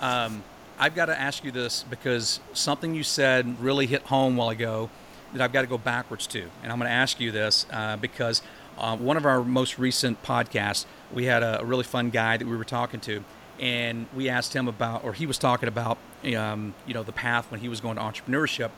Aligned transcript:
Um, 0.00 0.42
I've 0.78 0.94
got 0.94 1.06
to 1.06 1.18
ask 1.18 1.44
you 1.44 1.50
this 1.50 1.84
because 1.90 2.40
something 2.52 2.94
you 2.94 3.02
said 3.02 3.60
really 3.60 3.86
hit 3.86 4.02
home 4.02 4.36
while 4.36 4.50
ago 4.50 4.90
that 5.32 5.42
I've 5.42 5.52
got 5.52 5.62
to 5.62 5.66
go 5.66 5.78
backwards 5.78 6.26
to. 6.28 6.42
And 6.62 6.72
I'm 6.72 6.78
going 6.78 6.88
to 6.88 6.94
ask 6.94 7.20
you 7.20 7.32
this 7.32 7.66
uh, 7.72 7.96
because 7.96 8.42
uh, 8.78 8.96
one 8.96 9.16
of 9.16 9.26
our 9.26 9.42
most 9.42 9.78
recent 9.78 10.22
podcasts, 10.22 10.86
we 11.12 11.24
had 11.24 11.42
a, 11.42 11.60
a, 11.60 11.64
really 11.64 11.84
fun 11.84 12.10
guy 12.10 12.36
that 12.36 12.46
we 12.46 12.56
were 12.56 12.64
talking 12.64 13.00
to, 13.00 13.24
and 13.58 14.06
we 14.14 14.28
asked 14.28 14.54
him 14.54 14.68
about, 14.68 15.02
or 15.02 15.12
he 15.12 15.26
was 15.26 15.36
talking 15.36 15.68
about, 15.68 15.98
um, 16.36 16.74
you 16.86 16.94
know, 16.94 17.02
the 17.02 17.12
path 17.12 17.50
when 17.50 17.60
he 17.60 17.68
was 17.68 17.80
going 17.80 17.96
to 17.96 18.02
entrepreneurship. 18.02 18.70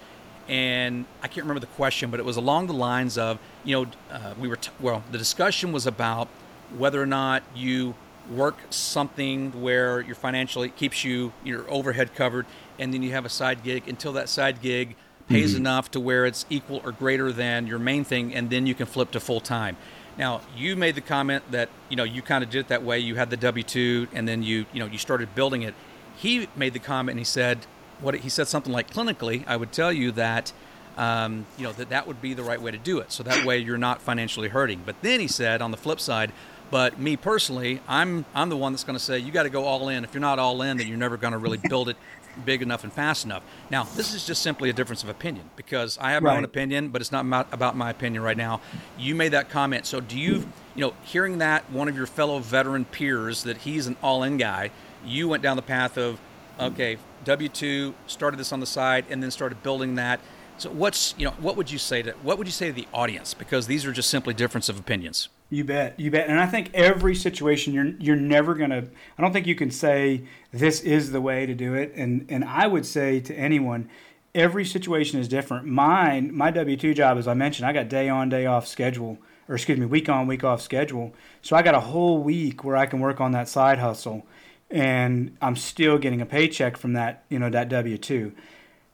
And 0.48 1.04
I 1.22 1.28
can't 1.28 1.44
remember 1.44 1.60
the 1.60 1.66
question, 1.66 2.10
but 2.10 2.18
it 2.18 2.24
was 2.24 2.38
along 2.38 2.66
the 2.66 2.72
lines 2.72 3.18
of, 3.18 3.38
you 3.62 3.76
know, 3.76 3.90
uh, 4.10 4.34
we 4.38 4.48
were, 4.48 4.56
t- 4.56 4.70
well, 4.80 5.04
the 5.12 5.18
discussion 5.18 5.70
was 5.70 5.86
about 5.86 6.28
whether 6.76 7.00
or 7.00 7.06
not 7.06 7.42
you 7.54 7.94
work 8.30 8.56
something 8.70 9.60
where 9.60 10.00
your 10.00 10.14
financially 10.14 10.68
keeps 10.68 11.04
you 11.04 11.32
your 11.44 11.70
overhead 11.70 12.14
covered 12.14 12.46
and 12.78 12.92
then 12.92 13.02
you 13.02 13.12
have 13.12 13.24
a 13.24 13.28
side 13.30 13.62
gig. 13.62 13.88
Until 13.88 14.12
that 14.14 14.28
side 14.28 14.60
gig 14.60 14.96
pays 15.28 15.50
mm-hmm. 15.50 15.60
enough 15.60 15.90
to 15.92 16.00
where 16.00 16.26
it's 16.26 16.44
equal 16.50 16.80
or 16.84 16.92
greater 16.92 17.32
than 17.32 17.66
your 17.66 17.78
main 17.78 18.04
thing 18.04 18.34
and 18.34 18.50
then 18.50 18.66
you 18.66 18.74
can 18.74 18.86
flip 18.86 19.12
to 19.12 19.20
full 19.20 19.40
time 19.40 19.76
now 20.18 20.40
you 20.56 20.76
made 20.76 20.94
the 20.96 21.00
comment 21.00 21.44
that 21.50 21.68
you 21.88 21.96
know 21.96 22.04
you 22.04 22.20
kind 22.20 22.44
of 22.44 22.50
did 22.50 22.60
it 22.60 22.68
that 22.68 22.82
way. 22.82 22.98
You 22.98 23.14
had 23.14 23.30
the 23.30 23.36
w2 23.36 24.08
and 24.12 24.28
then 24.28 24.42
you 24.42 24.66
you 24.72 24.80
know 24.80 24.86
you 24.86 24.98
started 24.98 25.34
building 25.34 25.62
it. 25.62 25.74
He 26.16 26.48
made 26.56 26.74
the 26.74 26.78
comment 26.78 27.14
and 27.14 27.20
he 27.20 27.24
said 27.24 27.66
what 28.00 28.14
he 28.14 28.28
said 28.28 28.48
something 28.48 28.72
like 28.72 28.90
clinically 28.90 29.44
i 29.46 29.54
would 29.54 29.72
tell 29.72 29.92
you 29.92 30.10
that 30.10 30.54
um, 30.96 31.46
you 31.56 31.64
know 31.64 31.72
that 31.72 31.90
that 31.90 32.06
would 32.06 32.20
be 32.20 32.34
the 32.34 32.42
right 32.42 32.60
way 32.60 32.70
to 32.70 32.78
do 32.78 32.98
it. 32.98 33.12
So 33.12 33.22
that 33.22 33.46
way 33.46 33.58
you're 33.58 33.78
not 33.78 34.02
financially 34.02 34.48
hurting. 34.48 34.82
But 34.84 34.96
then 35.02 35.20
he 35.20 35.28
said 35.28 35.62
on 35.62 35.70
the 35.70 35.76
flip 35.76 36.00
side 36.00 36.32
but 36.70 36.98
me 36.98 37.16
personally, 37.16 37.80
I'm 37.88 38.24
I'm 38.34 38.48
the 38.48 38.56
one 38.56 38.72
that's 38.72 38.84
going 38.84 38.98
to 38.98 39.04
say 39.04 39.18
you 39.18 39.32
got 39.32 39.44
to 39.44 39.50
go 39.50 39.64
all 39.64 39.88
in. 39.88 40.04
If 40.04 40.14
you're 40.14 40.20
not 40.20 40.38
all 40.38 40.62
in, 40.62 40.76
then 40.76 40.86
you're 40.88 40.96
never 40.96 41.16
going 41.16 41.32
to 41.32 41.38
really 41.38 41.58
build 41.58 41.88
it 41.88 41.96
big 42.44 42.62
enough 42.62 42.84
and 42.84 42.92
fast 42.92 43.24
enough. 43.24 43.42
Now, 43.70 43.82
this 43.82 44.14
is 44.14 44.24
just 44.24 44.40
simply 44.40 44.70
a 44.70 44.72
difference 44.72 45.02
of 45.02 45.08
opinion 45.08 45.50
because 45.56 45.98
I 45.98 46.12
have 46.12 46.22
my 46.22 46.30
right. 46.30 46.38
own 46.38 46.44
opinion, 46.44 46.88
but 46.90 47.00
it's 47.00 47.10
not 47.10 47.26
about 47.52 47.76
my 47.76 47.90
opinion 47.90 48.22
right 48.22 48.36
now. 48.36 48.60
You 48.96 49.16
made 49.16 49.30
that 49.32 49.50
comment, 49.50 49.84
so 49.84 50.00
do 50.00 50.16
you, 50.16 50.46
you 50.76 50.80
know, 50.80 50.94
hearing 51.02 51.38
that 51.38 51.68
one 51.72 51.88
of 51.88 51.96
your 51.96 52.06
fellow 52.06 52.38
veteran 52.38 52.84
peers 52.84 53.42
that 53.42 53.58
he's 53.58 53.88
an 53.88 53.96
all-in 54.00 54.36
guy, 54.36 54.70
you 55.04 55.28
went 55.28 55.42
down 55.42 55.56
the 55.56 55.62
path 55.62 55.98
of, 55.98 56.20
okay, 56.58 56.98
W 57.24 57.48
two 57.48 57.94
started 58.06 58.38
this 58.38 58.52
on 58.52 58.60
the 58.60 58.66
side 58.66 59.04
and 59.10 59.22
then 59.22 59.30
started 59.30 59.62
building 59.62 59.96
that. 59.96 60.20
So 60.60 60.68
what's 60.68 61.14
you 61.16 61.24
know 61.24 61.30
what 61.38 61.56
would 61.56 61.70
you 61.70 61.78
say 61.78 62.02
to 62.02 62.12
what 62.22 62.36
would 62.36 62.46
you 62.46 62.52
say 62.52 62.66
to 62.66 62.72
the 62.74 62.86
audience 62.92 63.32
because 63.32 63.66
these 63.66 63.86
are 63.86 63.92
just 63.92 64.10
simply 64.10 64.34
difference 64.34 64.68
of 64.68 64.78
opinions. 64.78 65.30
You 65.48 65.64
bet, 65.64 65.98
you 65.98 66.10
bet. 66.10 66.28
And 66.28 66.38
I 66.38 66.44
think 66.44 66.70
every 66.74 67.14
situation 67.14 67.72
you're 67.72 67.94
you're 67.98 68.14
never 68.14 68.54
gonna. 68.54 68.84
I 69.16 69.22
don't 69.22 69.32
think 69.32 69.46
you 69.46 69.54
can 69.54 69.70
say 69.70 70.24
this 70.52 70.82
is 70.82 71.12
the 71.12 71.20
way 71.22 71.46
to 71.46 71.54
do 71.54 71.72
it. 71.72 71.94
And 71.96 72.26
and 72.28 72.44
I 72.44 72.66
would 72.66 72.84
say 72.84 73.20
to 73.20 73.34
anyone, 73.34 73.88
every 74.34 74.66
situation 74.66 75.18
is 75.18 75.28
different. 75.28 75.66
Mine, 75.66 76.36
my 76.36 76.50
W 76.50 76.76
two 76.76 76.92
job, 76.92 77.16
as 77.16 77.26
I 77.26 77.32
mentioned, 77.32 77.66
I 77.66 77.72
got 77.72 77.88
day 77.88 78.10
on 78.10 78.28
day 78.28 78.44
off 78.44 78.66
schedule, 78.66 79.16
or 79.48 79.54
excuse 79.54 79.78
me, 79.78 79.86
week 79.86 80.10
on 80.10 80.26
week 80.26 80.44
off 80.44 80.60
schedule. 80.60 81.14
So 81.40 81.56
I 81.56 81.62
got 81.62 81.74
a 81.74 81.80
whole 81.80 82.22
week 82.22 82.64
where 82.64 82.76
I 82.76 82.84
can 82.84 83.00
work 83.00 83.18
on 83.18 83.32
that 83.32 83.48
side 83.48 83.78
hustle, 83.78 84.26
and 84.70 85.38
I'm 85.40 85.56
still 85.56 85.96
getting 85.96 86.20
a 86.20 86.26
paycheck 86.26 86.76
from 86.76 86.92
that. 86.92 87.24
You 87.30 87.38
know 87.38 87.48
that 87.48 87.70
W 87.70 87.96
two 87.96 88.34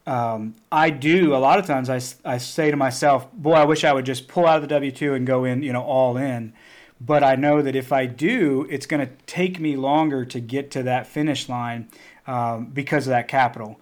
um, 0.06 0.54
I 0.70 0.90
do 0.90 1.34
a 1.34 1.38
lot 1.38 1.58
of 1.58 1.66
times. 1.66 1.90
I, 1.90 2.00
I 2.24 2.38
say 2.38 2.70
to 2.70 2.76
myself, 2.76 3.30
"Boy, 3.32 3.54
I 3.54 3.64
wish 3.64 3.84
I 3.84 3.92
would 3.92 4.06
just 4.06 4.28
pull 4.28 4.46
out 4.46 4.56
of 4.56 4.62
the 4.62 4.68
W 4.68 4.92
two 4.92 5.14
and 5.14 5.26
go 5.26 5.44
in, 5.44 5.62
you 5.62 5.72
know, 5.72 5.82
all 5.82 6.16
in." 6.16 6.52
But 7.00 7.22
I 7.22 7.34
know 7.34 7.60
that 7.60 7.76
if 7.76 7.92
I 7.92 8.06
do, 8.06 8.66
it's 8.70 8.86
going 8.86 9.06
to 9.06 9.12
take 9.26 9.60
me 9.60 9.76
longer 9.76 10.24
to 10.24 10.40
get 10.40 10.70
to 10.72 10.82
that 10.84 11.06
finish 11.06 11.48
line 11.48 11.88
um, 12.26 12.66
because 12.66 13.06
of 13.06 13.10
that 13.10 13.28
capital. 13.28 13.78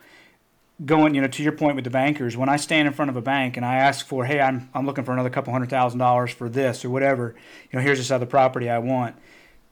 Going, 0.84 1.14
you 1.14 1.20
know, 1.20 1.28
to 1.28 1.42
your 1.42 1.52
point 1.52 1.76
with 1.76 1.84
the 1.84 1.90
bankers, 1.90 2.36
when 2.36 2.48
I 2.48 2.56
stand 2.56 2.88
in 2.88 2.94
front 2.94 3.08
of 3.08 3.16
a 3.16 3.22
bank 3.22 3.56
and 3.56 3.64
I 3.64 3.76
ask 3.76 4.04
for, 4.06 4.24
"Hey, 4.24 4.40
I'm 4.40 4.70
I'm 4.74 4.86
looking 4.86 5.04
for 5.04 5.12
another 5.12 5.30
couple 5.30 5.52
hundred 5.52 5.70
thousand 5.70 5.98
dollars 5.98 6.32
for 6.32 6.48
this 6.48 6.84
or 6.84 6.90
whatever," 6.90 7.34
you 7.70 7.78
know, 7.78 7.84
here's 7.84 7.98
this 7.98 8.10
other 8.10 8.26
property 8.26 8.70
I 8.70 8.78
want. 8.78 9.14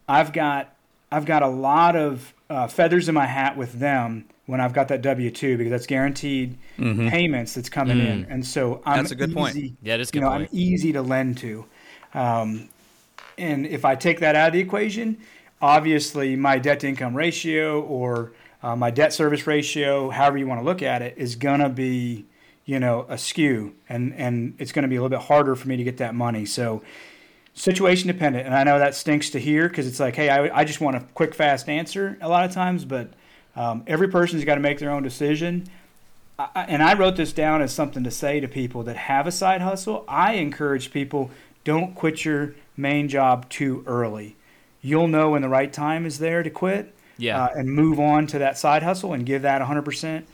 I've 0.06 0.32
got 0.32 0.71
I've 1.12 1.26
got 1.26 1.42
a 1.42 1.48
lot 1.48 1.94
of 1.94 2.32
uh, 2.48 2.66
feathers 2.66 3.08
in 3.08 3.14
my 3.14 3.26
hat 3.26 3.56
with 3.56 3.74
them 3.74 4.24
when 4.46 4.60
I've 4.60 4.72
got 4.72 4.88
that 4.88 5.02
W 5.02 5.30
two 5.30 5.56
because 5.56 5.70
that's 5.70 5.86
guaranteed 5.86 6.58
mm-hmm. 6.78 7.08
payments 7.08 7.54
that's 7.54 7.68
coming 7.68 7.98
mm. 7.98 8.06
in, 8.06 8.26
and 8.30 8.44
so 8.44 8.82
I'm 8.84 8.98
that's 8.98 9.12
a 9.12 9.14
good 9.14 9.30
easy, 9.30 9.34
point. 9.34 9.76
Yeah, 9.82 9.96
that's 9.98 10.10
good 10.10 10.20
you 10.20 10.24
know, 10.24 10.30
point. 10.30 10.50
I'm 10.50 10.58
easy 10.58 10.92
to 10.94 11.02
lend 11.02 11.38
to, 11.38 11.66
um, 12.14 12.68
and 13.36 13.66
if 13.66 13.84
I 13.84 13.94
take 13.94 14.20
that 14.20 14.34
out 14.34 14.48
of 14.48 14.52
the 14.54 14.60
equation, 14.60 15.18
obviously 15.60 16.34
my 16.34 16.58
debt 16.58 16.80
to 16.80 16.88
income 16.88 17.14
ratio 17.14 17.82
or 17.82 18.32
uh, 18.62 18.74
my 18.74 18.90
debt 18.90 19.12
service 19.12 19.46
ratio, 19.46 20.08
however 20.10 20.38
you 20.38 20.46
want 20.46 20.60
to 20.60 20.64
look 20.64 20.82
at 20.82 21.02
it, 21.02 21.14
is 21.18 21.36
gonna 21.36 21.68
be 21.68 22.24
you 22.64 22.80
know 22.80 23.04
askew, 23.08 23.74
and 23.88 24.14
and 24.14 24.54
it's 24.58 24.72
gonna 24.72 24.88
be 24.88 24.96
a 24.96 25.02
little 25.02 25.16
bit 25.16 25.26
harder 25.26 25.54
for 25.54 25.68
me 25.68 25.76
to 25.76 25.84
get 25.84 25.98
that 25.98 26.14
money. 26.14 26.46
So 26.46 26.82
situation 27.54 28.08
dependent, 28.08 28.46
and 28.46 28.54
I 28.54 28.64
know 28.64 28.78
that 28.78 28.94
stinks 28.94 29.30
to 29.30 29.38
hear 29.38 29.68
because 29.68 29.86
it's 29.86 30.00
like, 30.00 30.16
hey, 30.16 30.28
I, 30.28 30.60
I 30.60 30.64
just 30.64 30.80
want 30.80 30.96
a 30.96 31.00
quick, 31.14 31.34
fast 31.34 31.68
answer 31.68 32.18
a 32.20 32.28
lot 32.28 32.44
of 32.44 32.52
times, 32.52 32.84
but 32.84 33.10
um, 33.56 33.84
every 33.86 34.08
person's 34.08 34.44
got 34.44 34.54
to 34.54 34.60
make 34.60 34.78
their 34.78 34.90
own 34.90 35.02
decision. 35.02 35.66
I, 36.38 36.64
and 36.68 36.82
I 36.82 36.94
wrote 36.94 37.16
this 37.16 37.32
down 37.32 37.62
as 37.62 37.72
something 37.72 38.04
to 38.04 38.10
say 38.10 38.40
to 38.40 38.48
people 38.48 38.82
that 38.84 38.96
have 38.96 39.26
a 39.26 39.32
side 39.32 39.60
hustle. 39.60 40.04
I 40.08 40.34
encourage 40.34 40.90
people 40.90 41.30
don't 41.64 41.94
quit 41.94 42.24
your 42.24 42.54
main 42.76 43.08
job 43.08 43.48
too 43.48 43.84
early. 43.86 44.36
You'll 44.80 45.08
know 45.08 45.30
when 45.30 45.42
the 45.42 45.48
right 45.48 45.72
time 45.72 46.06
is 46.06 46.18
there 46.18 46.42
to 46.42 46.50
quit 46.50 46.94
yeah. 47.18 47.44
Uh, 47.44 47.48
and 47.56 47.70
move 47.70 48.00
on 48.00 48.26
to 48.28 48.38
that 48.38 48.58
side 48.58 48.82
hustle 48.82 49.12
and 49.12 49.24
give 49.24 49.42
that 49.42 49.62
100%. 49.62 50.24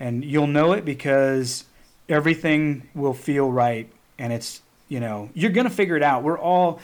And 0.00 0.24
you'll 0.24 0.46
know 0.46 0.72
it 0.72 0.84
because 0.84 1.64
everything 2.08 2.88
will 2.94 3.14
feel 3.14 3.50
right. 3.50 3.90
And 4.18 4.32
it's, 4.32 4.62
you 4.88 5.00
know, 5.00 5.30
you're 5.34 5.50
going 5.52 5.68
to 5.68 5.74
figure 5.74 5.96
it 5.96 6.02
out. 6.02 6.22
We're 6.22 6.38
all, 6.38 6.80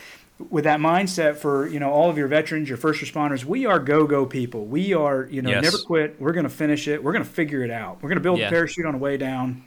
with 0.51 0.65
that 0.65 0.81
mindset 0.81 1.37
for 1.37 1.69
you 1.69 1.79
know 1.79 1.91
all 1.91 2.11
of 2.11 2.19
your 2.19 2.29
veterans, 2.29 2.69
your 2.69 2.79
first 2.79 3.01
responders, 3.01 3.45
we 3.45 3.67
are 3.67 3.79
go 3.79 4.07
go 4.07 4.27
people. 4.27 4.67
We 4.67 4.93
are 4.93 5.29
you 5.31 5.43
know 5.43 5.51
yes. 5.51 5.63
never 5.63 5.79
quit. 5.79 6.21
We're 6.21 6.33
going 6.33 6.45
to 6.45 6.51
finish 6.51 6.89
it. 6.89 7.03
We're 7.03 7.13
going 7.13 7.25
to 7.25 7.31
figure 7.31 7.63
it 7.63 7.71
out. 7.71 8.03
We're 8.03 8.09
going 8.09 8.19
to 8.19 8.23
build 8.23 8.39
yeah. 8.39 8.49
a 8.49 8.51
parachute 8.51 8.87
on 8.87 8.93
the 8.93 8.99
way 8.99 9.17
down. 9.17 9.65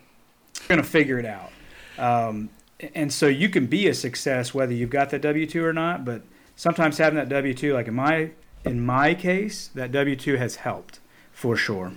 We're 0.62 0.76
going 0.76 0.84
to 0.84 0.90
figure 0.90 1.20
it 1.20 1.26
out. 1.26 1.52
Um, 1.98 2.50
and 2.94 3.12
so 3.12 3.28
you 3.28 3.50
can 3.50 3.66
be 3.66 3.88
a 3.88 3.94
success 3.94 4.54
whether 4.54 4.74
you've 4.74 4.90
got 4.90 5.10
that 5.12 5.22
W 5.22 5.46
two 5.46 5.66
or 5.66 5.74
not. 5.74 6.06
But 6.06 6.24
sometimes 6.56 6.98
having 6.98 7.18
that 7.18 7.30
W 7.30 7.54
two, 7.54 7.74
like 7.74 7.88
in 7.88 7.96
my 7.96 8.32
in 8.66 8.86
my 8.86 9.14
case, 9.14 9.70
that 9.74 9.92
W 9.92 10.16
two 10.16 10.36
has 10.36 10.58
helped 10.58 11.00
for 11.32 11.56
sure. 11.56 11.94